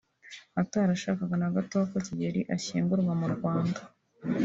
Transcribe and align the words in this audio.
utarashakaga 0.61 1.35
na 1.41 1.49
gato 1.55 1.77
ko 1.91 1.97
Kigeli 2.05 2.41
ashyingurwa 2.55 3.13
mu 3.21 3.27
Rwanda 3.35 3.79